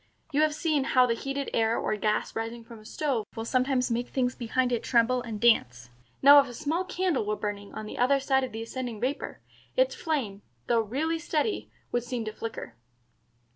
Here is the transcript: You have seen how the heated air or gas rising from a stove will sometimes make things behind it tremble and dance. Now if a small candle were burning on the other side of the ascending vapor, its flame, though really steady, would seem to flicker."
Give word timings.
You 0.31 0.41
have 0.41 0.55
seen 0.55 0.83
how 0.85 1.05
the 1.05 1.13
heated 1.13 1.51
air 1.53 1.77
or 1.77 1.95
gas 1.95 2.35
rising 2.35 2.63
from 2.63 2.79
a 2.79 2.85
stove 2.85 3.23
will 3.35 3.45
sometimes 3.45 3.91
make 3.91 4.07
things 4.09 4.33
behind 4.33 4.71
it 4.71 4.81
tremble 4.81 5.21
and 5.21 5.39
dance. 5.39 5.91
Now 6.23 6.39
if 6.39 6.47
a 6.47 6.55
small 6.55 6.83
candle 6.83 7.23
were 7.23 7.35
burning 7.35 7.71
on 7.75 7.85
the 7.85 7.99
other 7.99 8.19
side 8.19 8.43
of 8.43 8.51
the 8.51 8.63
ascending 8.63 8.99
vapor, 8.99 9.41
its 9.77 9.93
flame, 9.93 10.41
though 10.65 10.81
really 10.81 11.19
steady, 11.19 11.69
would 11.91 12.03
seem 12.03 12.25
to 12.25 12.33
flicker." 12.33 12.73